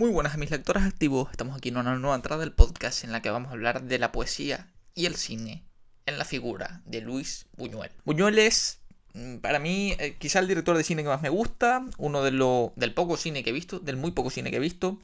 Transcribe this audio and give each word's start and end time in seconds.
Muy 0.00 0.08
buenas 0.08 0.32
a 0.32 0.38
mis 0.38 0.50
lectores 0.50 0.82
activos, 0.84 1.28
estamos 1.30 1.54
aquí 1.54 1.68
en 1.68 1.76
una 1.76 1.94
nueva 1.94 2.16
entrada 2.16 2.40
del 2.40 2.54
podcast 2.54 3.04
en 3.04 3.12
la 3.12 3.20
que 3.20 3.28
vamos 3.28 3.50
a 3.50 3.52
hablar 3.52 3.82
de 3.82 3.98
la 3.98 4.12
poesía 4.12 4.66
y 4.94 5.04
el 5.04 5.14
cine 5.14 5.62
en 6.06 6.16
la 6.16 6.24
figura 6.24 6.80
de 6.86 7.02
Luis 7.02 7.44
Buñuel. 7.58 7.90
Buñuel 8.06 8.38
es, 8.38 8.80
mm, 9.12 9.36
para 9.40 9.58
mí, 9.58 9.94
eh, 9.98 10.16
quizá 10.18 10.38
el 10.38 10.48
director 10.48 10.74
de 10.74 10.84
cine 10.84 11.02
que 11.02 11.10
más 11.10 11.20
me 11.20 11.28
gusta, 11.28 11.84
uno 11.98 12.22
de 12.22 12.30
lo, 12.30 12.72
del 12.76 12.94
poco 12.94 13.18
cine 13.18 13.44
que 13.44 13.50
he 13.50 13.52
visto, 13.52 13.78
del 13.78 13.98
muy 13.98 14.12
poco 14.12 14.30
cine 14.30 14.50
que 14.50 14.56
he 14.56 14.60
visto, 14.60 14.98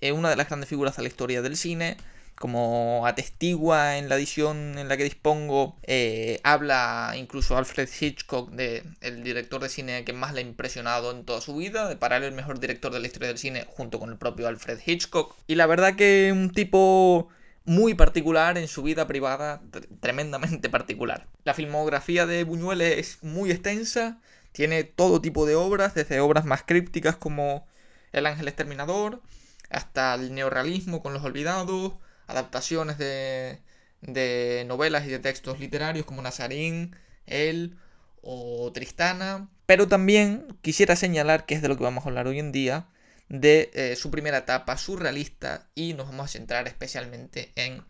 eh, 0.00 0.10
una 0.10 0.28
de 0.28 0.34
las 0.34 0.48
grandes 0.48 0.68
figuras 0.68 0.96
de 0.96 1.02
la 1.02 1.08
historia 1.08 1.40
del 1.40 1.56
cine, 1.56 1.96
como 2.42 3.06
atestigua 3.06 3.98
en 3.98 4.08
la 4.08 4.16
edición 4.16 4.76
en 4.76 4.88
la 4.88 4.96
que 4.96 5.04
dispongo, 5.04 5.76
eh, 5.84 6.40
habla 6.42 7.14
incluso 7.16 7.56
Alfred 7.56 7.88
Hitchcock, 8.00 8.50
de, 8.50 8.82
el 9.00 9.22
director 9.22 9.62
de 9.62 9.68
cine 9.68 10.04
que 10.04 10.12
más 10.12 10.34
le 10.34 10.40
ha 10.40 10.42
impresionado 10.42 11.12
en 11.12 11.24
toda 11.24 11.40
su 11.40 11.54
vida, 11.54 11.88
de 11.88 11.94
para 11.94 12.16
él 12.16 12.24
el 12.24 12.32
mejor 12.32 12.58
director 12.58 12.92
de 12.92 12.98
la 12.98 13.06
historia 13.06 13.28
del 13.28 13.38
cine 13.38 13.64
junto 13.68 14.00
con 14.00 14.10
el 14.10 14.18
propio 14.18 14.48
Alfred 14.48 14.80
Hitchcock. 14.84 15.36
Y 15.46 15.54
la 15.54 15.66
verdad 15.66 15.94
que 15.94 16.32
un 16.32 16.50
tipo 16.50 17.28
muy 17.64 17.94
particular 17.94 18.58
en 18.58 18.66
su 18.66 18.82
vida 18.82 19.06
privada, 19.06 19.62
tremendamente 20.00 20.68
particular. 20.68 21.28
La 21.44 21.54
filmografía 21.54 22.26
de 22.26 22.42
Buñuel 22.42 22.80
es 22.80 23.22
muy 23.22 23.52
extensa, 23.52 24.18
tiene 24.50 24.82
todo 24.82 25.20
tipo 25.20 25.46
de 25.46 25.54
obras, 25.54 25.94
desde 25.94 26.18
obras 26.18 26.44
más 26.44 26.64
crípticas 26.64 27.14
como 27.14 27.68
El 28.10 28.26
Ángel 28.26 28.48
Exterminador, 28.48 29.22
hasta 29.70 30.14
el 30.14 30.34
neorrealismo 30.34 31.04
con 31.04 31.12
Los 31.12 31.22
Olvidados, 31.22 31.92
adaptaciones 32.26 32.98
de, 32.98 33.58
de 34.00 34.64
novelas 34.66 35.06
y 35.06 35.08
de 35.08 35.18
textos 35.18 35.60
literarios 35.60 36.06
como 36.06 36.22
Nazarín, 36.22 36.96
Él 37.26 37.76
o 38.20 38.70
Tristana. 38.72 39.48
Pero 39.66 39.88
también 39.88 40.46
quisiera 40.62 40.96
señalar, 40.96 41.46
que 41.46 41.54
es 41.54 41.62
de 41.62 41.68
lo 41.68 41.76
que 41.76 41.84
vamos 41.84 42.04
a 42.04 42.08
hablar 42.08 42.26
hoy 42.26 42.38
en 42.38 42.52
día, 42.52 42.88
de 43.28 43.70
eh, 43.74 43.96
su 43.96 44.10
primera 44.10 44.38
etapa 44.38 44.76
surrealista 44.76 45.70
y 45.74 45.94
nos 45.94 46.08
vamos 46.08 46.26
a 46.26 46.32
centrar 46.32 46.68
especialmente 46.68 47.52
en 47.56 47.84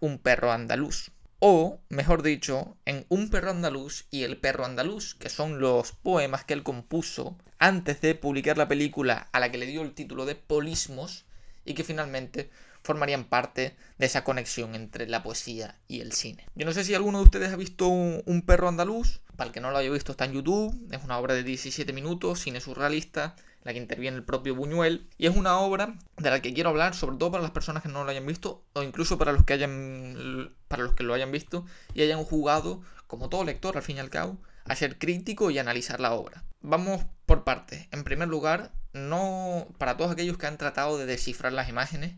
Un 0.00 0.18
perro 0.18 0.52
andaluz. 0.52 1.12
O, 1.38 1.80
mejor 1.88 2.22
dicho, 2.22 2.76
en 2.84 3.06
Un 3.08 3.30
perro 3.30 3.50
andaluz 3.50 4.06
y 4.10 4.24
El 4.24 4.36
perro 4.36 4.66
andaluz, 4.66 5.14
que 5.14 5.30
son 5.30 5.60
los 5.60 5.92
poemas 5.92 6.44
que 6.44 6.52
él 6.52 6.62
compuso 6.62 7.38
antes 7.58 8.02
de 8.02 8.14
publicar 8.14 8.58
la 8.58 8.68
película 8.68 9.28
a 9.32 9.40
la 9.40 9.50
que 9.50 9.58
le 9.58 9.66
dio 9.66 9.80
el 9.82 9.94
título 9.94 10.26
de 10.26 10.34
Polismos 10.34 11.24
y 11.64 11.74
que 11.74 11.84
finalmente 11.84 12.50
formarían 12.82 13.24
parte 13.24 13.76
de 13.98 14.06
esa 14.06 14.24
conexión 14.24 14.74
entre 14.74 15.06
la 15.06 15.22
poesía 15.22 15.78
y 15.88 16.00
el 16.00 16.12
cine. 16.12 16.46
Yo 16.54 16.66
no 16.66 16.72
sé 16.72 16.84
si 16.84 16.94
alguno 16.94 17.18
de 17.18 17.24
ustedes 17.24 17.52
ha 17.52 17.56
visto 17.56 17.88
Un 17.88 18.42
perro 18.46 18.68
andaluz, 18.68 19.20
para 19.36 19.48
el 19.48 19.54
que 19.54 19.60
no 19.60 19.70
lo 19.70 19.78
haya 19.78 19.90
visto 19.90 20.12
está 20.12 20.26
en 20.26 20.32
YouTube, 20.32 20.74
es 20.90 21.02
una 21.02 21.18
obra 21.18 21.34
de 21.34 21.42
17 21.42 21.92
minutos, 21.92 22.40
cine 22.40 22.60
surrealista, 22.60 23.36
en 23.38 23.62
la 23.64 23.72
que 23.72 23.78
interviene 23.78 24.16
el 24.16 24.24
propio 24.24 24.54
Buñuel, 24.54 25.08
y 25.18 25.26
es 25.26 25.36
una 25.36 25.58
obra 25.58 25.94
de 26.16 26.30
la 26.30 26.40
que 26.40 26.52
quiero 26.52 26.70
hablar, 26.70 26.94
sobre 26.94 27.16
todo 27.16 27.30
para 27.30 27.42
las 27.42 27.52
personas 27.52 27.82
que 27.82 27.88
no 27.88 28.04
lo 28.04 28.10
hayan 28.10 28.26
visto, 28.26 28.62
o 28.74 28.82
incluso 28.82 29.18
para 29.18 29.32
los 29.32 29.44
que 29.44 29.54
hayan 29.54 30.54
para 30.68 30.82
los 30.82 30.94
que 30.94 31.04
lo 31.04 31.14
hayan 31.14 31.32
visto 31.32 31.66
y 31.94 32.02
hayan 32.02 32.22
jugado, 32.24 32.82
como 33.06 33.28
todo 33.28 33.44
lector 33.44 33.76
al 33.76 33.82
fin 33.82 33.96
y 33.96 34.00
al 34.00 34.10
cabo, 34.10 34.38
a 34.64 34.76
ser 34.76 34.98
crítico 34.98 35.50
y 35.50 35.58
analizar 35.58 36.00
la 36.00 36.12
obra. 36.12 36.44
Vamos 36.60 37.04
por 37.26 37.44
partes. 37.44 37.88
En 37.90 38.04
primer 38.04 38.28
lugar, 38.28 38.72
no 38.92 39.68
para 39.78 39.96
todos 39.96 40.10
aquellos 40.10 40.38
que 40.38 40.46
han 40.46 40.58
tratado 40.58 40.98
de 40.98 41.06
descifrar 41.06 41.52
las 41.52 41.68
imágenes, 41.68 42.14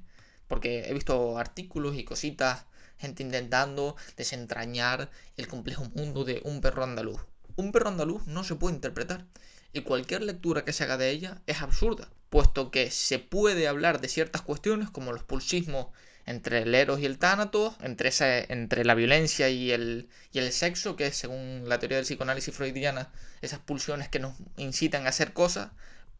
porque 0.52 0.84
he 0.86 0.92
visto 0.92 1.38
artículos 1.38 1.96
y 1.96 2.04
cositas, 2.04 2.66
gente 2.98 3.22
intentando 3.22 3.96
desentrañar 4.18 5.10
el 5.38 5.48
complejo 5.48 5.90
mundo 5.94 6.26
de 6.26 6.42
un 6.44 6.60
perro 6.60 6.84
andaluz. 6.84 7.22
Un 7.56 7.72
perro 7.72 7.88
andaluz 7.88 8.26
no 8.26 8.44
se 8.44 8.56
puede 8.56 8.74
interpretar 8.74 9.24
y 9.72 9.80
cualquier 9.80 10.20
lectura 10.20 10.66
que 10.66 10.74
se 10.74 10.84
haga 10.84 10.98
de 10.98 11.08
ella 11.08 11.40
es 11.46 11.62
absurda, 11.62 12.10
puesto 12.28 12.70
que 12.70 12.90
se 12.90 13.18
puede 13.18 13.66
hablar 13.66 14.02
de 14.02 14.08
ciertas 14.08 14.42
cuestiones 14.42 14.90
como 14.90 15.12
los 15.12 15.24
pulsismos 15.24 15.86
entre 16.26 16.58
el 16.64 16.74
eros 16.74 17.00
y 17.00 17.06
el 17.06 17.16
tánatos, 17.16 17.74
entre, 17.80 18.10
entre 18.52 18.84
la 18.84 18.94
violencia 18.94 19.48
y 19.48 19.70
el, 19.70 20.10
y 20.34 20.38
el 20.40 20.52
sexo, 20.52 20.96
que 20.96 21.12
según 21.12 21.64
la 21.66 21.78
teoría 21.78 21.96
del 21.96 22.04
psicoanálisis 22.04 22.54
freudiana, 22.54 23.10
esas 23.40 23.60
pulsiones 23.60 24.10
que 24.10 24.18
nos 24.18 24.34
incitan 24.58 25.06
a 25.06 25.08
hacer 25.08 25.32
cosas, 25.32 25.70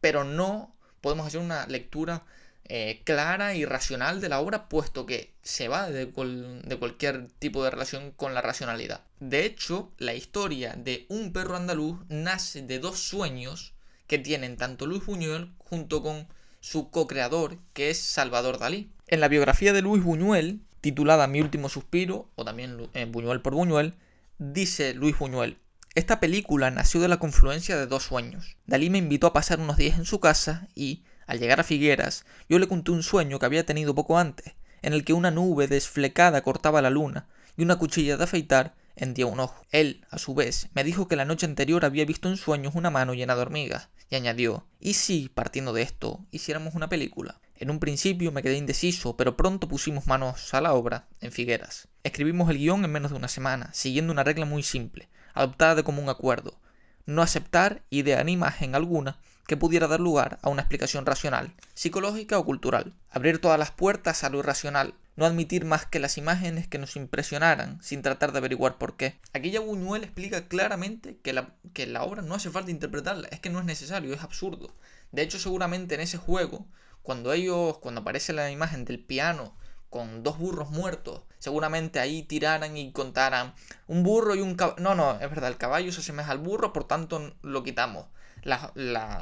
pero 0.01 0.23
no 0.23 0.75
podemos 1.01 1.27
hacer 1.27 1.39
una 1.39 1.67
lectura 1.67 2.25
eh, 2.65 3.01
clara 3.03 3.55
y 3.55 3.65
racional 3.65 4.21
de 4.21 4.29
la 4.29 4.39
obra, 4.39 4.69
puesto 4.69 5.05
que 5.05 5.33
se 5.41 5.67
va 5.67 5.89
de, 5.89 6.09
cualquier 6.09 7.27
tipo 7.39 7.63
de 7.63 7.71
relación 7.71 8.11
con 8.11 8.33
la 8.33 8.41
racionalidad. 8.41 9.01
De 9.19 9.45
hecho, 9.45 9.91
la 9.97 10.13
historia 10.13 10.73
de 10.77 11.05
un 11.09 11.33
perro 11.33 11.57
andaluz 11.57 11.99
nace 12.07 12.61
de 12.61 12.79
dos 12.79 12.99
sueños 12.99 13.73
que 14.07 14.17
tienen 14.17 14.57
tanto 14.57 14.85
Luis 14.85 15.05
Buñuel 15.05 15.51
junto 15.57 16.01
con 16.01 16.27
su 16.61 16.89
co-creador, 16.89 17.57
que 17.73 17.89
es 17.89 17.99
Salvador 17.99 18.59
Dalí. 18.59 18.89
En 19.07 19.19
la 19.19 19.27
biografía 19.27 19.73
de 19.73 19.81
Luis 19.81 20.03
Buñuel, 20.03 20.61
titulada 20.79 21.27
Mi 21.27 21.41
último 21.41 21.67
suspiro, 21.67 22.29
o 22.35 22.45
también 22.45 22.89
eh, 22.93 23.05
Buñuel 23.05 23.41
por 23.41 23.53
Buñuel, 23.55 23.95
dice 24.37 24.93
Luis 24.93 25.17
Buñuel, 25.17 25.57
esta 25.95 26.19
película 26.19 26.71
nació 26.71 27.01
de 27.01 27.07
la 27.07 27.19
confluencia 27.19 27.77
de 27.77 27.85
dos 27.85 28.03
sueños. 28.03 28.57
Dalí 28.65 28.89
me 28.89 28.97
invitó 28.97 29.27
a 29.27 29.33
pasar 29.33 29.59
unos 29.59 29.77
días 29.77 29.99
en 29.99 30.05
su 30.05 30.19
casa 30.19 30.67
y, 30.73 31.03
al 31.27 31.39
llegar 31.39 31.59
a 31.59 31.63
Figueras, 31.63 32.25
yo 32.49 32.59
le 32.59 32.67
conté 32.67 32.91
un 32.91 33.03
sueño 33.03 33.39
que 33.39 33.45
había 33.45 33.65
tenido 33.65 33.95
poco 33.95 34.17
antes, 34.17 34.53
en 34.81 34.93
el 34.93 35.03
que 35.05 35.13
una 35.13 35.31
nube 35.31 35.67
desflecada 35.67 36.43
cortaba 36.43 36.81
la 36.81 36.89
luna 36.89 37.27
y 37.57 37.63
una 37.63 37.77
cuchilla 37.77 38.17
de 38.17 38.23
afeitar 38.23 38.75
hendía 38.95 39.25
un 39.25 39.39
ojo. 39.39 39.65
Él, 39.71 40.05
a 40.09 40.17
su 40.17 40.33
vez, 40.35 40.69
me 40.73 40.83
dijo 40.83 41.07
que 41.07 41.15
la 41.15 41.25
noche 41.25 41.45
anterior 41.45 41.85
había 41.85 42.05
visto 42.05 42.29
en 42.29 42.37
sueños 42.37 42.75
una 42.75 42.89
mano 42.89 43.13
llena 43.13 43.35
de 43.35 43.41
hormigas, 43.41 43.89
y 44.09 44.15
añadió, 44.15 44.67
¿y 44.79 44.93
si, 44.93 45.29
partiendo 45.29 45.73
de 45.73 45.81
esto, 45.81 46.25
hiciéramos 46.31 46.75
una 46.75 46.89
película? 46.89 47.39
En 47.55 47.69
un 47.69 47.79
principio 47.79 48.31
me 48.31 48.43
quedé 48.43 48.57
indeciso, 48.57 49.15
pero 49.15 49.37
pronto 49.37 49.67
pusimos 49.67 50.05
manos 50.05 50.53
a 50.53 50.61
la 50.61 50.73
obra, 50.73 51.07
en 51.21 51.31
Figueras. 51.31 51.87
Escribimos 52.03 52.49
el 52.49 52.57
guion 52.57 52.83
en 52.83 52.91
menos 52.91 53.11
de 53.11 53.17
una 53.17 53.27
semana, 53.27 53.73
siguiendo 53.73 54.11
una 54.11 54.23
regla 54.23 54.45
muy 54.45 54.63
simple, 54.63 55.09
adoptada 55.33 55.75
de 55.75 55.83
común 55.83 56.09
acuerdo, 56.09 56.59
no 57.05 57.21
aceptar 57.21 57.83
idea 57.89 58.23
ni 58.23 58.33
imagen 58.33 58.75
alguna 58.75 59.19
que 59.47 59.57
pudiera 59.57 59.87
dar 59.87 59.99
lugar 59.99 60.39
a 60.41 60.49
una 60.49 60.61
explicación 60.61 61.05
racional, 61.05 61.53
psicológica 61.73 62.39
o 62.39 62.45
cultural. 62.45 62.93
Abrir 63.09 63.39
todas 63.39 63.59
las 63.59 63.71
puertas 63.71 64.23
a 64.23 64.29
lo 64.29 64.39
irracional, 64.39 64.93
no 65.15 65.25
admitir 65.25 65.65
más 65.65 65.85
que 65.85 65.99
las 65.99 66.17
imágenes 66.17 66.67
que 66.67 66.79
nos 66.79 66.95
impresionaran 66.95 67.81
sin 67.83 68.01
tratar 68.01 68.31
de 68.31 68.39
averiguar 68.39 68.77
por 68.77 68.95
qué. 68.95 69.19
Aquí 69.33 69.51
ya 69.51 69.59
Buñuel 69.59 70.03
explica 70.03 70.47
claramente 70.47 71.17
que 71.21 71.33
la, 71.33 71.53
que 71.73 71.85
la 71.85 72.03
obra 72.03 72.21
no 72.21 72.35
hace 72.35 72.49
falta 72.49 72.71
interpretarla, 72.71 73.27
es 73.29 73.39
que 73.39 73.49
no 73.49 73.59
es 73.59 73.65
necesario, 73.65 74.13
es 74.13 74.23
absurdo. 74.23 74.73
De 75.11 75.21
hecho, 75.21 75.39
seguramente 75.39 75.95
en 75.95 76.01
ese 76.01 76.17
juego, 76.17 76.65
cuando 77.03 77.33
ellos, 77.33 77.77
cuando 77.79 78.01
aparece 78.01 78.33
la 78.33 78.49
imagen 78.49 78.85
del 78.85 78.99
piano 78.99 79.55
con 79.93 80.23
dos 80.23 80.39
burros 80.39 80.71
muertos, 80.71 81.21
seguramente 81.37 81.99
ahí 81.99 82.23
tiraran 82.23 82.75
y 82.75 82.91
contaran 82.91 83.53
un 83.85 84.01
burro 84.01 84.33
y 84.33 84.41
un 84.41 84.55
caballo. 84.55 84.81
No, 84.81 84.95
no, 84.95 85.11
es 85.13 85.29
verdad, 85.29 85.51
el 85.51 85.57
caballo 85.57 85.91
se 85.91 85.99
asemeja 85.99 86.31
al 86.31 86.39
burro, 86.39 86.73
por 86.73 86.85
tanto 86.85 87.35
lo 87.43 87.61
quitamos 87.61 88.07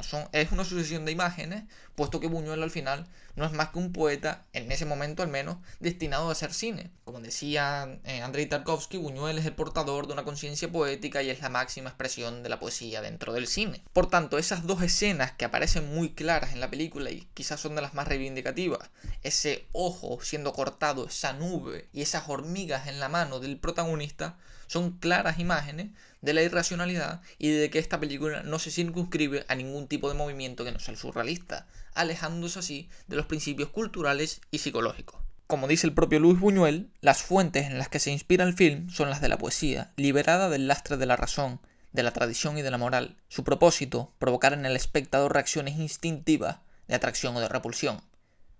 son, 0.02 0.28
es 0.32 0.52
una 0.52 0.64
sucesión 0.64 1.04
de 1.04 1.12
imágenes, 1.12 1.64
puesto 1.94 2.20
que 2.20 2.26
Buñuel 2.26 2.62
al 2.62 2.70
final 2.70 3.06
no 3.34 3.46
es 3.46 3.52
más 3.52 3.70
que 3.70 3.78
un 3.78 3.92
poeta, 3.92 4.44
en 4.52 4.70
ese 4.70 4.84
momento 4.84 5.22
al 5.22 5.28
menos, 5.28 5.56
destinado 5.80 6.28
a 6.28 6.32
hacer 6.32 6.52
cine. 6.52 6.90
Como 7.04 7.20
decía 7.20 7.98
eh, 8.04 8.20
Andrei 8.20 8.46
Tarkovsky, 8.46 8.98
Buñuel 8.98 9.38
es 9.38 9.46
el 9.46 9.54
portador 9.54 10.06
de 10.06 10.12
una 10.12 10.24
conciencia 10.24 10.70
poética 10.70 11.22
y 11.22 11.30
es 11.30 11.40
la 11.40 11.48
máxima 11.48 11.90
expresión 11.90 12.42
de 12.42 12.48
la 12.48 12.60
poesía 12.60 13.00
dentro 13.00 13.32
del 13.32 13.46
cine. 13.46 13.82
Por 13.92 14.08
tanto, 14.08 14.38
esas 14.38 14.66
dos 14.66 14.82
escenas 14.82 15.32
que 15.32 15.44
aparecen 15.44 15.94
muy 15.94 16.10
claras 16.10 16.52
en 16.52 16.60
la 16.60 16.70
película 16.70 17.10
y 17.10 17.28
quizás 17.34 17.60
son 17.60 17.74
de 17.74 17.82
las 17.82 17.94
más 17.94 18.08
reivindicativas, 18.08 18.90
ese 19.22 19.66
ojo 19.72 20.18
siendo 20.22 20.52
cortado, 20.52 21.06
esa 21.06 21.32
nube 21.32 21.88
y 21.92 22.02
esas 22.02 22.28
hormigas 22.28 22.86
en 22.86 23.00
la 23.00 23.08
mano 23.08 23.40
del 23.40 23.58
protagonista, 23.58 24.36
son 24.72 24.92
claras 24.92 25.38
imágenes 25.38 25.88
de 26.22 26.32
la 26.32 26.42
irracionalidad 26.42 27.20
y 27.38 27.50
de 27.50 27.68
que 27.68 27.78
esta 27.78 28.00
película 28.00 28.42
no 28.42 28.58
se 28.58 28.70
circunscribe 28.70 29.44
a 29.48 29.54
ningún 29.54 29.86
tipo 29.86 30.08
de 30.08 30.14
movimiento 30.14 30.64
que 30.64 30.72
no 30.72 30.78
sea 30.78 30.92
el 30.92 30.98
surrealista, 30.98 31.66
alejándose 31.92 32.58
así 32.58 32.88
de 33.06 33.16
los 33.16 33.26
principios 33.26 33.68
culturales 33.68 34.40
y 34.50 34.58
psicológicos. 34.58 35.20
Como 35.46 35.68
dice 35.68 35.86
el 35.86 35.92
propio 35.92 36.20
Luis 36.20 36.40
Buñuel, 36.40 36.88
las 37.02 37.20
fuentes 37.20 37.66
en 37.66 37.76
las 37.76 37.90
que 37.90 37.98
se 37.98 38.10
inspira 38.10 38.44
el 38.44 38.54
film 38.54 38.88
son 38.88 39.10
las 39.10 39.20
de 39.20 39.28
la 39.28 39.36
poesía, 39.36 39.92
liberada 39.96 40.48
del 40.48 40.66
lastre 40.68 40.96
de 40.96 41.04
la 41.04 41.16
razón, 41.16 41.60
de 41.92 42.02
la 42.02 42.12
tradición 42.12 42.56
y 42.56 42.62
de 42.62 42.70
la 42.70 42.78
moral. 42.78 43.18
Su 43.28 43.44
propósito, 43.44 44.14
provocar 44.18 44.54
en 44.54 44.64
el 44.64 44.74
espectador 44.74 45.34
reacciones 45.34 45.76
instintivas 45.76 46.60
de 46.88 46.94
atracción 46.94 47.36
o 47.36 47.40
de 47.40 47.48
repulsión. 47.48 48.00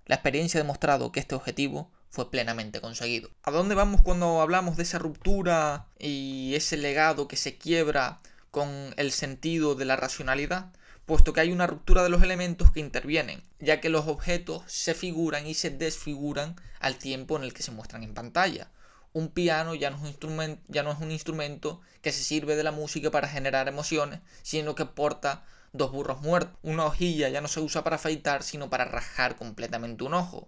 La 0.04 0.16
experiencia 0.16 0.60
ha 0.60 0.62
demostrado 0.62 1.10
que 1.10 1.20
este 1.20 1.34
objetivo 1.34 1.90
fue 2.12 2.30
plenamente 2.30 2.82
conseguido. 2.82 3.30
¿A 3.42 3.50
dónde 3.50 3.74
vamos 3.74 4.02
cuando 4.02 4.42
hablamos 4.42 4.76
de 4.76 4.82
esa 4.82 4.98
ruptura 4.98 5.86
y 5.98 6.54
ese 6.54 6.76
legado 6.76 7.26
que 7.26 7.36
se 7.36 7.56
quiebra 7.56 8.20
con 8.50 8.68
el 8.98 9.12
sentido 9.12 9.74
de 9.74 9.86
la 9.86 9.96
racionalidad? 9.96 10.70
Puesto 11.06 11.32
que 11.32 11.40
hay 11.40 11.50
una 11.50 11.66
ruptura 11.66 12.02
de 12.02 12.10
los 12.10 12.22
elementos 12.22 12.70
que 12.70 12.80
intervienen, 12.80 13.42
ya 13.60 13.80
que 13.80 13.88
los 13.88 14.06
objetos 14.08 14.62
se 14.66 14.92
figuran 14.92 15.46
y 15.46 15.54
se 15.54 15.70
desfiguran 15.70 16.56
al 16.80 16.96
tiempo 16.96 17.38
en 17.38 17.44
el 17.44 17.54
que 17.54 17.62
se 17.62 17.72
muestran 17.72 18.02
en 18.02 18.12
pantalla. 18.12 18.68
Un 19.14 19.28
piano 19.28 19.74
ya 19.74 19.88
no, 19.88 20.06
es 20.06 20.16
un 20.22 20.60
ya 20.68 20.82
no 20.82 20.92
es 20.92 20.98
un 21.00 21.10
instrumento 21.10 21.80
que 22.02 22.12
se 22.12 22.22
sirve 22.22 22.56
de 22.56 22.62
la 22.62 22.72
música 22.72 23.10
para 23.10 23.26
generar 23.26 23.68
emociones, 23.68 24.20
sino 24.42 24.74
que 24.74 24.84
porta 24.84 25.44
dos 25.72 25.90
burros 25.90 26.20
muertos. 26.20 26.58
Una 26.62 26.84
hojilla 26.84 27.30
ya 27.30 27.40
no 27.40 27.48
se 27.48 27.60
usa 27.60 27.82
para 27.82 27.96
afeitar, 27.96 28.42
sino 28.42 28.68
para 28.68 28.84
rajar 28.84 29.36
completamente 29.36 30.04
un 30.04 30.12
ojo. 30.12 30.46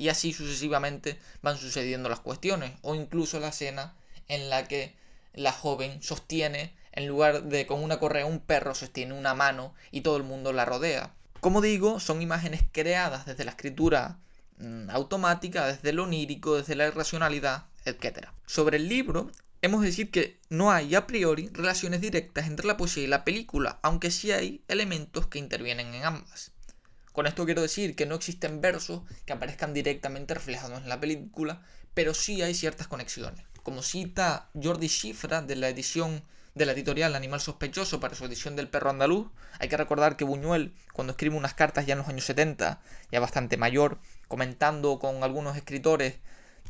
Y 0.00 0.08
así 0.08 0.32
sucesivamente 0.32 1.18
van 1.42 1.58
sucediendo 1.58 2.08
las 2.08 2.20
cuestiones. 2.20 2.72
O 2.80 2.94
incluso 2.94 3.38
la 3.38 3.48
escena 3.48 3.92
en 4.28 4.48
la 4.48 4.66
que 4.66 4.94
la 5.34 5.52
joven 5.52 6.02
sostiene, 6.02 6.72
en 6.92 7.06
lugar 7.06 7.42
de 7.42 7.66
con 7.66 7.82
una 7.82 8.00
correa, 8.00 8.24
un 8.24 8.40
perro 8.40 8.74
sostiene 8.74 9.12
una 9.12 9.34
mano 9.34 9.74
y 9.90 10.00
todo 10.00 10.16
el 10.16 10.22
mundo 10.22 10.54
la 10.54 10.64
rodea. 10.64 11.12
Como 11.40 11.60
digo, 11.60 12.00
son 12.00 12.22
imágenes 12.22 12.62
creadas 12.72 13.26
desde 13.26 13.44
la 13.44 13.50
escritura 13.50 14.16
mm, 14.56 14.88
automática, 14.88 15.66
desde 15.66 15.92
lo 15.92 16.04
onírico, 16.04 16.56
desde 16.56 16.76
la 16.76 16.86
irracionalidad, 16.86 17.66
etc. 17.84 18.28
Sobre 18.46 18.78
el 18.78 18.88
libro, 18.88 19.30
hemos 19.60 19.82
de 19.82 19.88
decir 19.88 20.10
que 20.10 20.38
no 20.48 20.72
hay 20.72 20.94
a 20.94 21.06
priori 21.06 21.50
relaciones 21.52 22.00
directas 22.00 22.46
entre 22.46 22.66
la 22.66 22.78
poesía 22.78 23.04
y 23.04 23.06
la 23.06 23.22
película, 23.22 23.78
aunque 23.82 24.10
sí 24.10 24.32
hay 24.32 24.64
elementos 24.66 25.26
que 25.26 25.38
intervienen 25.38 25.92
en 25.92 26.04
ambas. 26.06 26.52
Con 27.12 27.26
esto 27.26 27.44
quiero 27.44 27.62
decir 27.62 27.96
que 27.96 28.06
no 28.06 28.14
existen 28.14 28.60
versos 28.60 29.02
que 29.26 29.32
aparezcan 29.32 29.74
directamente 29.74 30.34
reflejados 30.34 30.80
en 30.80 30.88
la 30.88 31.00
película, 31.00 31.62
pero 31.94 32.14
sí 32.14 32.42
hay 32.42 32.54
ciertas 32.54 32.86
conexiones. 32.86 33.44
Como 33.62 33.82
cita 33.82 34.48
Jordi 34.60 34.88
Schifra 34.88 35.42
de 35.42 35.56
la 35.56 35.68
edición 35.68 36.22
de 36.54 36.66
la 36.66 36.72
editorial 36.72 37.14
Animal 37.14 37.40
Sospechoso 37.40 38.00
para 38.00 38.14
su 38.14 38.24
edición 38.24 38.56
del 38.56 38.68
perro 38.68 38.90
andaluz, 38.90 39.28
hay 39.58 39.68
que 39.68 39.76
recordar 39.76 40.16
que 40.16 40.24
Buñuel, 40.24 40.72
cuando 40.92 41.12
escribe 41.12 41.36
unas 41.36 41.54
cartas 41.54 41.86
ya 41.86 41.92
en 41.92 41.98
los 41.98 42.08
años 42.08 42.24
70, 42.24 42.80
ya 43.10 43.20
bastante 43.20 43.56
mayor, 43.56 43.98
comentando 44.28 44.98
con 44.98 45.22
algunos 45.22 45.56
escritores 45.56 46.14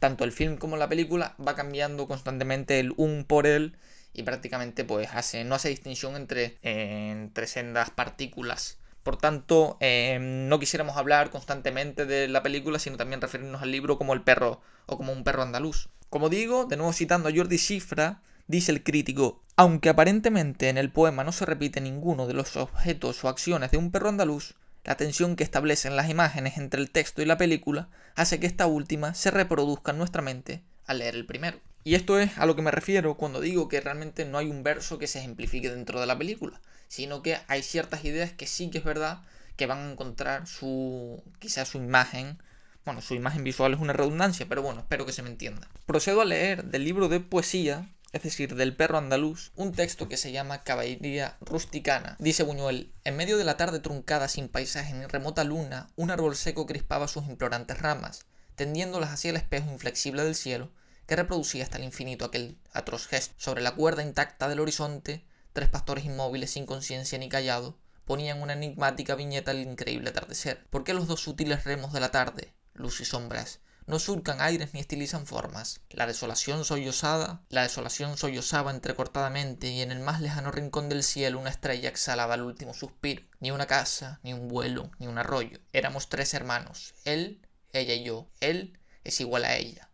tanto 0.00 0.24
el 0.24 0.32
film 0.32 0.56
como 0.56 0.76
la 0.76 0.88
película, 0.88 1.36
va 1.46 1.54
cambiando 1.54 2.08
constantemente 2.08 2.80
el 2.80 2.92
un 2.96 3.24
por 3.24 3.46
él 3.46 3.76
y 4.12 4.22
prácticamente 4.24 4.84
pues 4.84 5.10
hace, 5.12 5.44
no 5.44 5.54
hace 5.54 5.68
distinción 5.68 6.16
entre, 6.16 6.58
entre 6.62 7.46
sendas 7.46 7.90
partículas. 7.90 8.79
Por 9.02 9.16
tanto, 9.16 9.76
eh, 9.80 10.18
no 10.20 10.58
quisiéramos 10.58 10.96
hablar 10.96 11.30
constantemente 11.30 12.06
de 12.06 12.28
la 12.28 12.42
película, 12.42 12.78
sino 12.78 12.96
también 12.96 13.20
referirnos 13.20 13.62
al 13.62 13.72
libro 13.72 13.96
como 13.96 14.12
el 14.12 14.22
perro 14.22 14.60
o 14.86 14.96
como 14.96 15.12
un 15.12 15.24
perro 15.24 15.42
andaluz. 15.42 15.88
Como 16.10 16.28
digo, 16.28 16.66
de 16.66 16.76
nuevo 16.76 16.92
citando 16.92 17.28
a 17.28 17.32
Jordi 17.34 17.58
Cifra, 17.58 18.20
dice 18.46 18.72
el 18.72 18.82
crítico, 18.82 19.42
aunque 19.56 19.88
aparentemente 19.88 20.68
en 20.68 20.76
el 20.76 20.90
poema 20.90 21.24
no 21.24 21.32
se 21.32 21.46
repite 21.46 21.80
ninguno 21.80 22.26
de 22.26 22.34
los 22.34 22.56
objetos 22.56 23.24
o 23.24 23.28
acciones 23.28 23.70
de 23.70 23.78
un 23.78 23.90
perro 23.90 24.08
andaluz, 24.08 24.54
la 24.84 24.96
tensión 24.96 25.36
que 25.36 25.44
establecen 25.44 25.96
las 25.96 26.08
imágenes 26.08 26.56
entre 26.56 26.80
el 26.80 26.90
texto 26.90 27.22
y 27.22 27.26
la 27.26 27.38
película 27.38 27.88
hace 28.16 28.40
que 28.40 28.46
esta 28.46 28.66
última 28.66 29.14
se 29.14 29.30
reproduzca 29.30 29.92
en 29.92 29.98
nuestra 29.98 30.22
mente 30.22 30.62
al 30.86 30.98
leer 30.98 31.14
el 31.14 31.26
primero. 31.26 31.58
Y 31.82 31.94
esto 31.94 32.18
es 32.18 32.36
a 32.38 32.46
lo 32.46 32.56
que 32.56 32.62
me 32.62 32.70
refiero 32.70 33.16
cuando 33.16 33.40
digo 33.40 33.68
que 33.68 33.80
realmente 33.80 34.24
no 34.24 34.38
hay 34.38 34.48
un 34.48 34.62
verso 34.62 34.98
que 34.98 35.06
se 35.06 35.18
ejemplifique 35.18 35.70
dentro 35.70 36.00
de 36.00 36.06
la 36.06 36.18
película, 36.18 36.60
sino 36.88 37.22
que 37.22 37.38
hay 37.48 37.62
ciertas 37.62 38.04
ideas 38.04 38.32
que 38.32 38.46
sí 38.46 38.70
que 38.70 38.78
es 38.78 38.84
verdad 38.84 39.22
que 39.56 39.66
van 39.66 39.78
a 39.78 39.92
encontrar 39.92 40.46
su 40.46 41.22
quizás 41.38 41.68
su 41.68 41.78
imagen 41.78 42.38
bueno, 42.84 43.02
su 43.02 43.14
imagen 43.14 43.44
visual 43.44 43.74
es 43.74 43.80
una 43.80 43.92
redundancia, 43.92 44.46
pero 44.48 44.62
bueno, 44.62 44.80
espero 44.80 45.04
que 45.04 45.12
se 45.12 45.22
me 45.22 45.28
entienda. 45.28 45.68
Procedo 45.84 46.22
a 46.22 46.24
leer 46.24 46.64
del 46.64 46.84
libro 46.84 47.08
de 47.08 47.20
poesía 47.20 47.86
es 48.12 48.22
decir, 48.22 48.56
del 48.56 48.74
perro 48.74 48.98
andaluz, 48.98 49.52
un 49.54 49.72
texto 49.72 50.08
que 50.08 50.16
se 50.16 50.32
llama 50.32 50.64
Caballería 50.64 51.36
Rusticana. 51.40 52.16
Dice 52.18 52.42
Buñuel, 52.42 52.92
en 53.04 53.16
medio 53.16 53.38
de 53.38 53.44
la 53.44 53.56
tarde 53.56 53.78
truncada 53.78 54.26
sin 54.26 54.48
paisaje 54.48 54.92
ni 54.94 55.06
remota 55.06 55.44
luna, 55.44 55.90
un 55.94 56.10
árbol 56.10 56.34
seco 56.34 56.66
crispaba 56.66 57.06
sus 57.06 57.26
implorantes 57.26 57.78
ramas, 57.78 58.26
tendiéndolas 58.56 59.10
hacia 59.10 59.30
el 59.30 59.36
espejo 59.36 59.70
inflexible 59.70 60.24
del 60.24 60.34
cielo, 60.34 60.72
que 61.06 61.16
reproducía 61.16 61.64
hasta 61.64 61.78
el 61.78 61.84
infinito 61.84 62.24
aquel 62.24 62.58
atroz 62.72 63.06
gesto. 63.06 63.34
Sobre 63.38 63.62
la 63.62 63.74
cuerda 63.74 64.02
intacta 64.02 64.48
del 64.48 64.60
horizonte, 64.60 65.24
tres 65.52 65.68
pastores 65.68 66.04
inmóviles 66.04 66.50
sin 66.50 66.66
conciencia 66.66 67.18
ni 67.18 67.28
callado, 67.28 67.78
ponían 68.04 68.42
una 68.42 68.54
enigmática 68.54 69.14
viñeta 69.14 69.50
al 69.50 69.60
increíble 69.60 70.10
atardecer. 70.10 70.66
¿Por 70.70 70.84
qué 70.84 70.94
los 70.94 71.06
dos 71.06 71.20
sutiles 71.20 71.64
remos 71.64 71.92
de 71.92 72.00
la 72.00 72.10
tarde, 72.10 72.54
luz 72.74 73.00
y 73.00 73.04
sombras, 73.04 73.60
no 73.90 73.98
surcan 73.98 74.40
aires 74.40 74.72
ni 74.72 74.78
estilizan 74.78 75.26
formas. 75.26 75.80
La 75.90 76.06
desolación 76.06 76.64
sollozada, 76.64 77.42
la 77.48 77.62
desolación 77.62 78.16
sollozaba 78.16 78.70
entrecortadamente 78.70 79.66
y 79.66 79.80
en 79.80 79.90
el 79.90 79.98
más 79.98 80.20
lejano 80.20 80.52
rincón 80.52 80.88
del 80.88 81.02
cielo 81.02 81.40
una 81.40 81.50
estrella 81.50 81.88
exhalaba 81.88 82.36
el 82.36 82.42
último 82.42 82.72
suspiro. 82.72 83.24
Ni 83.40 83.50
una 83.50 83.66
casa, 83.66 84.20
ni 84.22 84.32
un 84.32 84.46
vuelo, 84.46 84.92
ni 85.00 85.08
un 85.08 85.18
arroyo. 85.18 85.58
Éramos 85.72 86.08
tres 86.08 86.34
hermanos, 86.34 86.94
él, 87.04 87.44
ella 87.72 87.94
y 87.94 88.04
yo. 88.04 88.28
Él 88.38 88.78
es 89.02 89.20
igual 89.20 89.44
a 89.44 89.56
ella. 89.56 89.89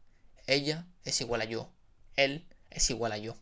Ella 0.46 0.87
es 1.04 1.20
igual 1.20 1.40
a 1.40 1.44
yo. 1.44 1.72
Él 2.14 2.46
es 2.70 2.88
igual 2.90 3.12
a 3.12 3.19
yo. 3.19 3.37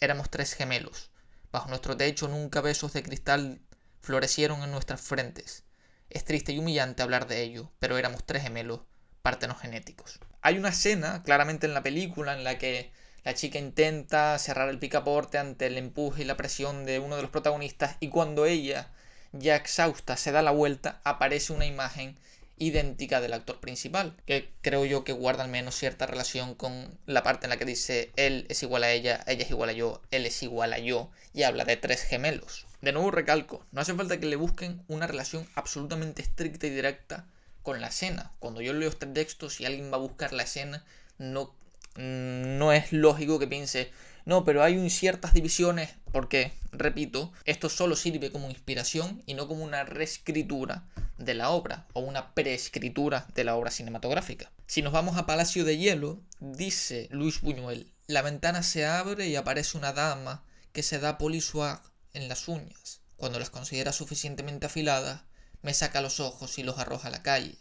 Éramos 0.00 0.30
tres 0.30 0.52
gemelos. 0.52 1.10
Bajo 1.50 1.68
nuestro 1.68 1.96
techo 1.96 2.28
nunca 2.28 2.60
besos 2.60 2.92
de 2.92 3.02
cristal 3.02 3.60
florecieron 4.00 4.62
en 4.62 4.70
nuestras 4.70 5.00
frentes. 5.00 5.64
Es 6.10 6.24
triste 6.24 6.52
y 6.52 6.58
humillante 6.58 7.02
hablar 7.02 7.26
de 7.26 7.42
ello, 7.42 7.72
pero 7.78 7.96
éramos 7.96 8.24
tres 8.24 8.42
gemelos 8.42 8.80
partenos 9.22 9.58
genéticos. 9.58 10.20
Hay 10.42 10.58
una 10.58 10.68
escena, 10.68 11.22
claramente 11.24 11.66
en 11.66 11.74
la 11.74 11.82
película, 11.82 12.34
en 12.34 12.44
la 12.44 12.58
que 12.58 12.92
la 13.24 13.34
chica 13.34 13.58
intenta 13.58 14.38
cerrar 14.38 14.68
el 14.68 14.78
picaporte 14.78 15.38
ante 15.38 15.66
el 15.66 15.78
empuje 15.78 16.22
y 16.22 16.26
la 16.26 16.36
presión 16.36 16.84
de 16.84 17.00
uno 17.00 17.16
de 17.16 17.22
los 17.22 17.30
protagonistas 17.32 17.96
y 17.98 18.08
cuando 18.08 18.46
ella, 18.46 18.92
ya 19.32 19.56
exhausta, 19.56 20.16
se 20.16 20.30
da 20.30 20.42
la 20.42 20.52
vuelta, 20.52 21.00
aparece 21.02 21.52
una 21.52 21.66
imagen 21.66 22.16
idéntica 22.58 23.20
del 23.20 23.34
actor 23.34 23.60
principal, 23.60 24.16
que 24.24 24.50
creo 24.62 24.84
yo 24.84 25.04
que 25.04 25.12
guarda 25.12 25.44
al 25.44 25.50
menos 25.50 25.74
cierta 25.74 26.06
relación 26.06 26.54
con 26.54 26.98
la 27.06 27.22
parte 27.22 27.46
en 27.46 27.50
la 27.50 27.58
que 27.58 27.64
dice 27.64 28.12
él 28.16 28.46
es 28.48 28.62
igual 28.62 28.84
a 28.84 28.92
ella, 28.92 29.22
ella 29.26 29.44
es 29.44 29.50
igual 29.50 29.70
a 29.70 29.72
yo, 29.72 30.00
él 30.10 30.26
es 30.26 30.42
igual 30.42 30.72
a 30.72 30.78
yo, 30.78 31.10
y 31.34 31.42
habla 31.42 31.64
de 31.64 31.76
tres 31.76 32.02
gemelos. 32.02 32.66
De 32.80 32.92
nuevo 32.92 33.10
recalco, 33.10 33.64
no 33.72 33.80
hace 33.80 33.94
falta 33.94 34.18
que 34.18 34.26
le 34.26 34.36
busquen 34.36 34.82
una 34.88 35.06
relación 35.06 35.46
absolutamente 35.54 36.22
estricta 36.22 36.66
y 36.66 36.70
directa 36.70 37.26
con 37.62 37.80
la 37.80 37.88
escena. 37.88 38.32
Cuando 38.38 38.60
yo 38.60 38.72
leo 38.72 38.88
este 38.88 39.06
texto, 39.06 39.50
si 39.50 39.64
alguien 39.64 39.90
va 39.90 39.96
a 39.96 40.00
buscar 40.00 40.32
la 40.32 40.44
escena, 40.44 40.84
no, 41.18 41.54
no 41.96 42.72
es 42.72 42.92
lógico 42.92 43.38
que 43.38 43.48
piense, 43.48 43.90
no, 44.26 44.44
pero 44.44 44.64
hay 44.64 44.90
ciertas 44.90 45.34
divisiones, 45.34 45.94
porque, 46.10 46.52
repito, 46.72 47.32
esto 47.44 47.68
solo 47.68 47.94
sirve 47.94 48.32
como 48.32 48.50
inspiración 48.50 49.22
y 49.24 49.34
no 49.34 49.46
como 49.46 49.62
una 49.62 49.84
reescritura 49.84 50.84
de 51.16 51.34
la 51.34 51.50
obra 51.50 51.86
o 51.92 52.00
una 52.00 52.34
preescritura 52.34 53.28
de 53.36 53.44
la 53.44 53.54
obra 53.54 53.70
cinematográfica. 53.70 54.50
Si 54.66 54.82
nos 54.82 54.92
vamos 54.92 55.16
a 55.16 55.26
Palacio 55.26 55.64
de 55.64 55.78
Hielo, 55.78 56.20
dice 56.40 57.06
Luis 57.12 57.40
Buñuel, 57.40 57.92
la 58.08 58.22
ventana 58.22 58.64
se 58.64 58.84
abre 58.84 59.28
y 59.28 59.36
aparece 59.36 59.78
una 59.78 59.92
dama 59.92 60.44
que 60.72 60.82
se 60.82 60.98
da 60.98 61.18
polissuag 61.18 61.80
en 62.12 62.28
las 62.28 62.48
uñas. 62.48 63.02
Cuando 63.16 63.38
las 63.38 63.50
considera 63.50 63.92
suficientemente 63.92 64.66
afiladas, 64.66 65.22
me 65.62 65.72
saca 65.72 66.00
los 66.00 66.18
ojos 66.18 66.58
y 66.58 66.64
los 66.64 66.78
arroja 66.80 67.08
a 67.08 67.12
la 67.12 67.22
calle. 67.22 67.58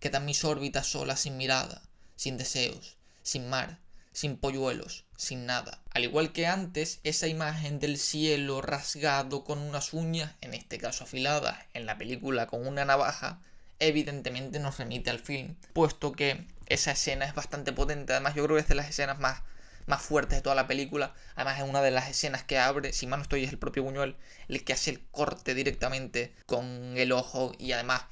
Quedan 0.00 0.24
mis 0.24 0.44
órbitas 0.44 0.88
solas 0.88 1.20
sin 1.20 1.36
mirada, 1.36 1.82
sin 2.16 2.36
deseos, 2.36 2.96
sin 3.22 3.48
mar, 3.48 3.78
sin 4.12 4.36
polluelos, 4.36 5.03
sin 5.16 5.46
nada. 5.46 5.80
Al 5.90 6.04
igual 6.04 6.32
que 6.32 6.46
antes, 6.46 7.00
esa 7.04 7.26
imagen 7.26 7.78
del 7.78 7.98
cielo 7.98 8.60
rasgado 8.62 9.44
con 9.44 9.58
unas 9.58 9.92
uñas, 9.92 10.32
en 10.40 10.54
este 10.54 10.78
caso 10.78 11.04
afiladas, 11.04 11.58
en 11.74 11.86
la 11.86 11.98
película 11.98 12.46
con 12.46 12.66
una 12.66 12.84
navaja, 12.84 13.40
evidentemente 13.78 14.58
nos 14.60 14.78
remite 14.78 15.10
al 15.10 15.18
film, 15.18 15.56
puesto 15.72 16.12
que 16.12 16.46
esa 16.66 16.92
escena 16.92 17.24
es 17.24 17.34
bastante 17.34 17.72
potente. 17.72 18.12
Además, 18.12 18.34
yo 18.34 18.44
creo 18.44 18.56
que 18.56 18.62
es 18.62 18.68
de 18.68 18.74
las 18.74 18.88
escenas 18.88 19.18
más 19.18 19.42
más 19.86 20.02
fuertes 20.02 20.38
de 20.38 20.42
toda 20.42 20.54
la 20.54 20.66
película. 20.66 21.14
Además, 21.34 21.58
es 21.58 21.68
una 21.68 21.82
de 21.82 21.90
las 21.90 22.08
escenas 22.08 22.42
que 22.42 22.58
abre, 22.58 22.92
si 22.92 23.06
mal 23.06 23.18
no 23.18 23.22
estoy, 23.22 23.44
es 23.44 23.50
el 23.50 23.58
propio 23.58 23.82
Buñuel 23.82 24.16
el 24.48 24.64
que 24.64 24.72
hace 24.72 24.90
el 24.90 25.00
corte 25.10 25.54
directamente 25.54 26.34
con 26.46 26.96
el 26.96 27.12
ojo. 27.12 27.52
Y 27.58 27.72
además, 27.72 28.02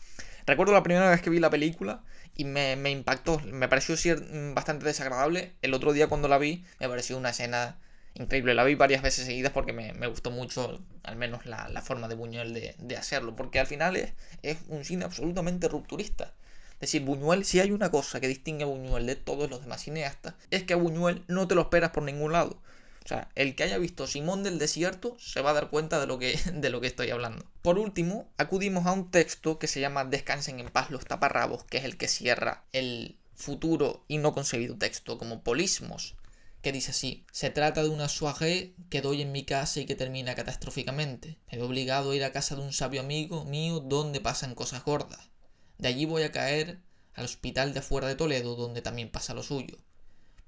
recuerdo 0.47 0.73
la 0.73 0.83
primera 0.83 1.11
vez 1.11 1.21
que 1.23 1.31
vi 1.31 1.39
la 1.39 1.51
película 1.51 2.03
y 2.35 2.45
me, 2.45 2.91
impactó, 2.91 3.41
me 3.41 3.69
pareció 3.69 3.97
ser 3.97 4.23
bastante 4.55 4.85
desagradable. 4.85 5.53
El 5.63 5.75
otro 5.75 5.93
día 5.93 6.09
cuando 6.09 6.29
la 6.29 6.39
vi, 6.39 6.65
me 6.81 6.89
pareció 6.89 7.17
una 7.17 7.31
escena 7.31 7.79
increíble. 8.15 8.55
La 8.55 8.65
vi 8.65 8.75
varias 8.75 9.03
veces 9.03 9.27
seguidas 9.27 9.53
porque 9.53 9.73
me, 9.73 10.07
gustó 10.07 10.31
mucho, 10.31 10.81
al 11.03 11.17
menos 11.17 11.47
la, 11.47 11.83
forma 11.83 12.09
de 12.09 12.15
Buñuel 12.15 12.55
de, 12.55 12.75
de, 12.79 12.97
hacerlo. 12.97 13.37
Porque 13.37 13.61
al 13.61 13.67
final 13.67 13.97
es, 13.97 14.13
es 14.43 14.59
un 14.69 14.85
cine 14.85 15.05
absolutamente 15.05 15.69
rupturista. 15.69 16.33
Es 16.75 16.89
decir, 16.89 17.03
Buñuel, 17.03 17.45
si 17.45 17.61
hay 17.61 17.71
una 17.71 17.91
cosa 17.91 18.19
que 18.19 18.27
distingue 18.27 18.65
a 18.65 18.67
Buñuel 18.67 19.07
de 19.07 19.15
todos 19.15 19.49
los 19.49 19.63
demás 19.63 19.83
cineastas, 19.83 20.35
es 20.51 20.65
que 20.65 20.73
a 20.73 20.77
Buñuel 20.77 21.23
no 21.29 21.47
te 21.47 21.55
lo 21.55 21.61
esperas 21.61 21.91
por 21.91 22.03
ningún 22.03 22.33
lado. 22.33 22.59
O 23.05 23.09
sea, 23.09 23.29
el 23.35 23.55
que 23.55 23.65
haya 23.65 23.79
visto 23.79 24.07
Simón 24.07 24.43
del 24.43 24.59
Desierto 24.59 25.17
se 25.19 25.41
va 25.41 25.51
a 25.51 25.55
dar 25.55 25.71
cuenta 25.71 26.01
de 26.01 26.07
lo 26.07 26.19
que, 26.19 26.39
de 26.53 26.71
lo 26.71 26.81
que 26.81 26.87
estoy 26.87 27.11
hablando. 27.11 27.45
Por 27.63 27.79
último, 27.79 28.29
acudimos 28.39 28.87
a 28.87 28.93
un 28.93 29.11
texto 29.11 29.59
que 29.59 29.67
se 29.67 29.81
llama 29.81 30.05
Descansen 30.05 30.61
en 30.61 30.71
paz 30.71 30.91
los 30.91 31.05
taparrabos, 31.05 31.65
que 31.65 31.79
es 31.79 31.85
el 31.85 31.97
que 31.97 32.09
cierra 32.09 32.65
el 32.73 33.17
futuro 33.35 34.05
y 34.09 34.19
no 34.19 34.33
concebido 34.33 34.79
texto 34.79 35.19
como 35.19 35.43
polismos, 35.43 36.17
que 36.63 36.73
dice 36.73 36.93
así, 36.93 37.27
se 37.33 37.51
trata 37.51 37.83
de 37.83 37.89
una 37.89 38.09
soirée 38.09 38.75
que 38.89 39.03
doy 39.03 39.21
en 39.21 39.33
mi 39.33 39.45
casa 39.45 39.81
y 39.81 39.85
que 39.85 39.97
termina 39.97 40.37
catastróficamente. 40.37 41.39
Me 41.51 41.59
he 41.59 41.63
obligado 41.63 42.13
a 42.13 42.17
ir 42.17 42.23
a 42.23 42.33
casa 42.33 42.55
de 42.55 42.63
un 42.63 42.73
sabio 42.73 43.01
amigo 43.01 43.45
mío 43.45 43.81
donde 43.81 44.21
pasan 44.21 44.55
cosas 44.55 44.85
gordas. 44.85 45.31
De 45.79 45.89
allí 45.89 46.05
voy 46.05 46.23
a 46.23 46.31
caer 46.31 46.81
al 47.15 47.25
hospital 47.25 47.75
de 47.75 47.81
afuera 47.81 48.07
de 48.07 48.15
Toledo, 48.15 48.55
donde 48.55 48.81
también 48.81 49.11
pasa 49.11 49.35
lo 49.35 49.43
suyo. 49.43 49.77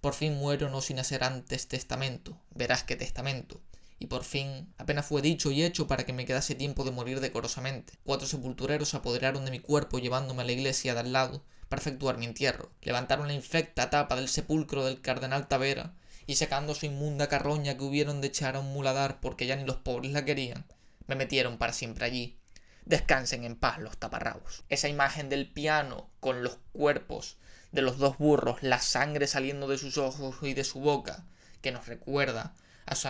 Por 0.05 0.13
fin 0.13 0.35
muero 0.35 0.69
no 0.69 0.83
sin 0.83 0.99
hacer 0.99 1.25
antes 1.25 1.67
testamento, 1.67 2.39
verás 2.55 2.85
qué 2.85 2.95
testamento. 2.95 3.63
y 3.99 4.07
por 4.07 4.23
fin 4.23 4.71
apenas 4.77 5.07
fue 5.07 5.23
dicho 5.23 5.51
y 5.51 5.65
hecho 5.65 5.87
para 5.87 6.05
que 6.05 6.13
me 6.13 6.27
quedase 6.27 6.55
tiempo 6.55 6.85
de 6.85 6.91
morir 6.91 7.21
decorosamente. 7.21 7.95
Cuatro 8.05 8.27
sepultureros 8.27 8.91
se 8.91 8.99
apoderaron 8.99 9.47
de 9.47 9.51
mi 9.51 9.61
cuerpo 9.61 9.99
llevándome 9.99 10.43
a 10.43 10.45
la 10.45 10.53
iglesia 10.53 10.93
de 10.93 11.01
al 11.01 11.13
lado 11.15 11.43
para 11.71 11.81
efectuar 11.81 12.19
mi 12.19 12.27
entierro. 12.27 12.71
Levantaron 12.83 13.29
la 13.29 13.33
infecta 13.33 13.89
tapa 13.89 14.15
del 14.15 14.29
sepulcro 14.29 14.85
del 14.85 15.01
cardenal 15.01 15.49
Tavera 15.49 15.95
y 16.27 16.35
sacando 16.35 16.75
su 16.75 16.85
inmunda 16.85 17.31
carroña 17.31 17.79
que 17.79 17.85
hubieron 17.85 18.21
de 18.21 18.27
echar 18.27 18.57
a 18.57 18.61
un 18.61 18.75
muladar 18.75 19.21
porque 19.21 19.47
ya 19.47 19.57
ni 19.57 19.65
los 19.65 19.77
pobres 19.77 20.13
la 20.13 20.27
querían, 20.27 20.67
me 21.07 21.15
metieron 21.15 21.57
para 21.57 21.73
siempre 21.73 22.05
allí. 22.05 22.39
Descansen 22.85 23.45
en 23.45 23.57
paz 23.57 23.79
los 23.79 23.97
taparrabos. 23.97 24.65
Esa 24.69 24.91
imagen 24.91 25.31
del 25.31 25.51
piano 25.51 26.11
con 26.21 26.43
los 26.43 26.59
cuerpos 26.75 27.39
de 27.75 27.83
los 27.83 27.99
dos 27.99 28.19
burros, 28.19 28.63
la 28.63 28.81
sangre 28.81 29.27
saliendo 29.27 29.67
de 29.67 29.79
sus 29.79 29.99
ojos 29.99 30.37
y 30.43 30.55
de 30.55 30.63
su 30.63 30.79
boca, 30.81 31.25
que 31.61 31.73
nos 31.73 31.87
recuerda 31.89 32.55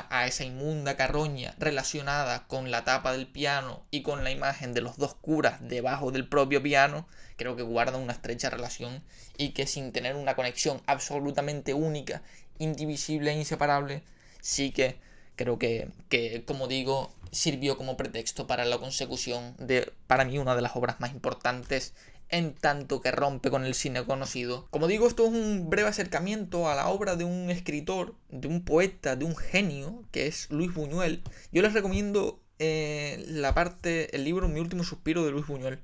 a 0.08 0.26
esa 0.26 0.44
inmunda 0.44 0.96
carroña 0.96 1.54
relacionada 1.58 2.46
con 2.46 2.70
la 2.70 2.84
tapa 2.84 3.12
del 3.12 3.26
piano 3.26 3.82
y 3.90 4.02
con 4.02 4.24
la 4.24 4.30
imagen 4.30 4.72
de 4.72 4.80
los 4.80 4.96
dos 4.96 5.14
curas 5.14 5.58
debajo 5.60 6.12
del 6.12 6.26
propio 6.26 6.62
piano, 6.62 7.06
creo 7.36 7.56
que 7.56 7.62
guarda 7.62 7.98
una 7.98 8.12
estrecha 8.12 8.48
relación 8.50 9.02
y 9.36 9.50
que 9.50 9.66
sin 9.66 9.92
tener 9.92 10.16
una 10.16 10.34
conexión 10.36 10.80
absolutamente 10.86 11.74
única, 11.74 12.22
indivisible 12.58 13.32
e 13.32 13.38
inseparable, 13.38 14.02
sí 14.40 14.70
que 14.70 14.96
creo 15.36 15.58
que, 15.58 15.90
que 16.08 16.44
como 16.46 16.68
digo, 16.68 17.12
sirvió 17.32 17.76
como 17.76 17.96
pretexto 17.96 18.46
para 18.46 18.64
la 18.64 18.78
consecución 18.78 19.56
de, 19.58 19.92
para 20.06 20.24
mí, 20.24 20.38
una 20.38 20.54
de 20.54 20.62
las 20.62 20.76
obras 20.76 21.00
más 21.00 21.10
importantes 21.10 21.92
en 22.28 22.54
tanto 22.54 23.00
que 23.00 23.10
rompe 23.10 23.50
con 23.50 23.64
el 23.64 23.74
cine 23.74 24.04
conocido. 24.04 24.66
Como 24.70 24.86
digo, 24.86 25.06
esto 25.06 25.24
es 25.24 25.30
un 25.30 25.70
breve 25.70 25.88
acercamiento 25.88 26.68
a 26.68 26.74
la 26.74 26.88
obra 26.88 27.16
de 27.16 27.24
un 27.24 27.50
escritor, 27.50 28.14
de 28.28 28.48
un 28.48 28.64
poeta, 28.64 29.16
de 29.16 29.24
un 29.24 29.36
genio, 29.36 30.04
que 30.10 30.26
es 30.26 30.50
Luis 30.50 30.72
Buñuel. 30.72 31.22
Yo 31.52 31.62
les 31.62 31.72
recomiendo 31.72 32.40
eh, 32.58 33.24
la 33.28 33.54
parte, 33.54 34.14
el 34.16 34.24
libro 34.24 34.48
Mi 34.48 34.60
último 34.60 34.84
suspiro 34.84 35.24
de 35.24 35.30
Luis 35.30 35.46
Buñuel, 35.46 35.80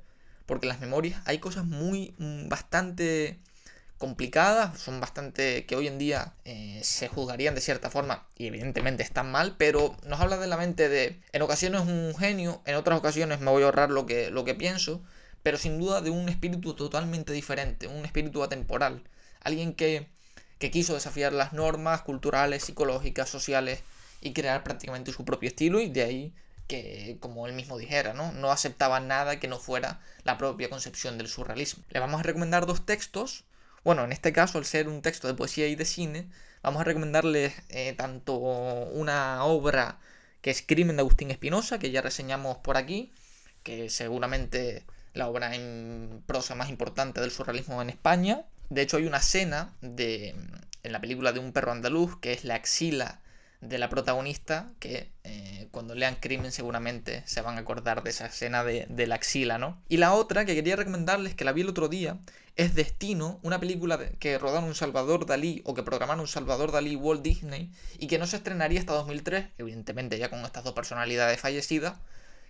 porque 0.46 0.66
en 0.66 0.70
las 0.70 0.80
memorias 0.80 1.22
hay 1.24 1.38
cosas 1.38 1.64
muy, 1.64 2.14
mm, 2.18 2.48
bastante 2.48 3.38
complicadas, 4.00 4.80
son 4.80 4.98
bastante 4.98 5.66
que 5.66 5.76
hoy 5.76 5.86
en 5.86 5.98
día 5.98 6.32
eh, 6.46 6.80
se 6.82 7.06
juzgarían 7.08 7.54
de 7.54 7.60
cierta 7.60 7.90
forma 7.90 8.26
y 8.34 8.46
evidentemente 8.46 9.02
están 9.02 9.30
mal, 9.30 9.56
pero 9.58 9.94
nos 10.06 10.18
habla 10.20 10.38
de 10.38 10.46
la 10.46 10.56
mente 10.56 10.88
de 10.88 11.20
en 11.32 11.42
ocasiones 11.42 11.82
un 11.82 12.14
genio, 12.18 12.62
en 12.64 12.76
otras 12.76 12.98
ocasiones 12.98 13.40
me 13.40 13.50
voy 13.50 13.62
a 13.62 13.66
ahorrar 13.66 13.90
lo 13.90 14.06
que, 14.06 14.30
lo 14.30 14.46
que 14.46 14.54
pienso, 14.54 15.02
pero 15.42 15.58
sin 15.58 15.78
duda 15.78 16.00
de 16.00 16.10
un 16.10 16.28
espíritu 16.28 16.74
totalmente 16.74 17.32
diferente, 17.32 17.86
un 17.86 18.04
espíritu 18.04 18.42
atemporal, 18.42 19.02
alguien 19.40 19.74
que, 19.74 20.08
que 20.58 20.70
quiso 20.70 20.94
desafiar 20.94 21.32
las 21.32 21.52
normas 21.52 22.02
culturales, 22.02 22.64
psicológicas, 22.64 23.28
sociales 23.28 23.82
y 24.20 24.32
crear 24.32 24.62
prácticamente 24.62 25.12
su 25.12 25.24
propio 25.24 25.48
estilo 25.48 25.80
y 25.80 25.88
de 25.88 26.02
ahí 26.02 26.34
que, 26.68 27.16
como 27.20 27.46
él 27.46 27.52
mismo 27.52 27.78
dijera, 27.78 28.12
¿no? 28.12 28.32
no 28.32 28.52
aceptaba 28.52 29.00
nada 29.00 29.40
que 29.40 29.48
no 29.48 29.58
fuera 29.58 30.00
la 30.22 30.38
propia 30.38 30.70
concepción 30.70 31.18
del 31.18 31.28
surrealismo. 31.28 31.82
Le 31.90 31.98
vamos 31.98 32.20
a 32.20 32.22
recomendar 32.22 32.66
dos 32.66 32.86
textos, 32.86 33.44
bueno, 33.82 34.04
en 34.04 34.12
este 34.12 34.32
caso 34.32 34.58
al 34.58 34.64
ser 34.64 34.88
un 34.88 35.02
texto 35.02 35.26
de 35.26 35.34
poesía 35.34 35.66
y 35.66 35.74
de 35.74 35.84
cine, 35.84 36.28
vamos 36.62 36.82
a 36.82 36.84
recomendarles 36.84 37.54
eh, 37.70 37.94
tanto 37.94 38.36
una 38.36 39.44
obra 39.44 39.98
que 40.42 40.50
es 40.50 40.62
Crimen 40.62 40.96
de 40.96 41.00
Agustín 41.00 41.30
Espinosa, 41.30 41.78
que 41.78 41.90
ya 41.90 42.02
reseñamos 42.02 42.58
por 42.58 42.76
aquí, 42.76 43.12
que 43.62 43.90
seguramente 43.90 44.84
la 45.14 45.28
obra 45.28 45.54
en 45.54 46.22
prosa 46.26 46.54
más 46.54 46.68
importante 46.68 47.20
del 47.20 47.30
surrealismo 47.30 47.80
en 47.82 47.90
España. 47.90 48.44
De 48.68 48.82
hecho, 48.82 48.96
hay 48.96 49.06
una 49.06 49.18
escena 49.18 49.72
de, 49.80 50.34
en 50.82 50.92
la 50.92 51.00
película 51.00 51.32
de 51.32 51.40
un 51.40 51.52
perro 51.52 51.72
andaluz 51.72 52.18
que 52.20 52.32
es 52.32 52.44
la 52.44 52.54
axila 52.54 53.20
de 53.60 53.78
la 53.78 53.90
protagonista, 53.90 54.70
que 54.78 55.10
eh, 55.24 55.68
cuando 55.70 55.94
lean 55.94 56.16
Crimen 56.16 56.50
seguramente 56.50 57.22
se 57.26 57.42
van 57.42 57.58
a 57.58 57.60
acordar 57.60 58.02
de 58.02 58.10
esa 58.10 58.26
escena 58.26 58.64
de, 58.64 58.86
de, 58.88 59.06
la 59.06 59.16
axila, 59.16 59.58
¿no? 59.58 59.78
Y 59.88 59.98
la 59.98 60.14
otra 60.14 60.46
que 60.46 60.54
quería 60.54 60.76
recomendarles, 60.76 61.34
que 61.34 61.44
la 61.44 61.52
vi 61.52 61.60
el 61.60 61.68
otro 61.68 61.88
día, 61.88 62.16
es 62.56 62.74
Destino, 62.74 63.38
una 63.42 63.60
película 63.60 63.98
que 64.18 64.38
rodaron 64.38 64.64
un 64.64 64.74
Salvador 64.74 65.26
Dalí 65.26 65.62
o 65.64 65.74
que 65.74 65.82
programaron 65.82 66.20
un 66.20 66.28
Salvador 66.28 66.72
Dalí 66.72 66.96
Walt 66.96 67.22
Disney 67.22 67.70
y 67.98 68.06
que 68.06 68.18
no 68.18 68.26
se 68.26 68.36
estrenaría 68.36 68.80
hasta 68.80 68.92
2003, 68.92 69.46
evidentemente 69.58 70.18
ya 70.18 70.30
con 70.30 70.40
estas 70.40 70.64
dos 70.64 70.74
personalidades 70.74 71.40
fallecidas, 71.40 71.94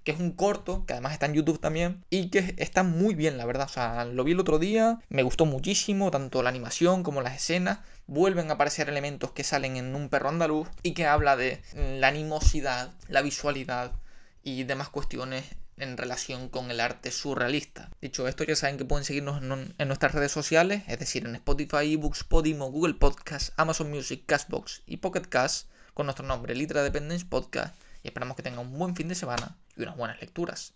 que 0.04 0.12
es 0.12 0.20
un 0.20 0.32
corto, 0.32 0.84
que 0.86 0.94
además 0.94 1.12
está 1.12 1.26
en 1.26 1.34
YouTube 1.34 1.60
también, 1.60 2.04
y 2.10 2.30
que 2.30 2.54
está 2.58 2.82
muy 2.82 3.14
bien, 3.14 3.36
la 3.36 3.46
verdad. 3.46 3.66
O 3.66 3.72
sea, 3.72 4.04
lo 4.04 4.24
vi 4.24 4.32
el 4.32 4.40
otro 4.40 4.58
día, 4.58 4.98
me 5.08 5.22
gustó 5.22 5.46
muchísimo, 5.46 6.10
tanto 6.10 6.42
la 6.42 6.50
animación 6.50 7.02
como 7.02 7.22
las 7.22 7.36
escenas. 7.36 7.80
Vuelven 8.06 8.50
a 8.50 8.54
aparecer 8.54 8.88
elementos 8.88 9.32
que 9.32 9.44
salen 9.44 9.76
en 9.76 9.94
un 9.94 10.08
perro 10.08 10.30
andaluz 10.30 10.68
y 10.82 10.94
que 10.94 11.06
habla 11.06 11.36
de 11.36 11.62
la 11.74 12.08
animosidad, 12.08 12.92
la 13.08 13.22
visualidad 13.22 13.92
y 14.42 14.64
demás 14.64 14.88
cuestiones 14.88 15.44
en 15.80 15.96
relación 15.96 16.48
con 16.48 16.70
el 16.70 16.80
arte 16.80 17.10
surrealista. 17.10 17.90
Dicho 18.00 18.28
esto, 18.28 18.44
ya 18.44 18.54
saben 18.56 18.76
que 18.76 18.84
pueden 18.84 19.04
seguirnos 19.04 19.42
en, 19.42 19.88
nuestras 19.88 20.12
redes 20.12 20.32
sociales, 20.32 20.82
es 20.86 20.98
decir, 20.98 21.24
en 21.26 21.34
Spotify, 21.34 21.92
eBooks, 21.94 22.24
Podimo, 22.24 22.70
Google 22.70 22.94
Podcast, 22.94 23.52
Amazon 23.56 23.90
Music, 23.90 24.22
Castbox 24.26 24.82
y 24.86 24.98
Pocket 24.98 25.22
Cast, 25.22 25.68
con 25.94 26.06
nuestro 26.06 26.26
nombre, 26.26 26.54
Litra 26.54 26.82
Dependence 26.82 27.26
Podcast, 27.26 27.74
y 28.02 28.08
esperamos 28.08 28.36
que 28.36 28.42
tengan 28.42 28.60
un 28.60 28.78
buen 28.78 28.96
fin 28.96 29.08
de 29.08 29.14
semana 29.14 29.56
y 29.76 29.82
unas 29.82 29.96
buenas 29.96 30.20
lecturas. 30.20 30.68